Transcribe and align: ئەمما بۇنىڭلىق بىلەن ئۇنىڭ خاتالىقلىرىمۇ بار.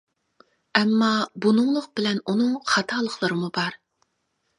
ئەمما 0.77 1.09
بۇنىڭلىق 1.45 1.85
بىلەن 1.99 2.21
ئۇنىڭ 2.33 2.55
خاتالىقلىرىمۇ 2.73 3.51
بار. 3.59 3.77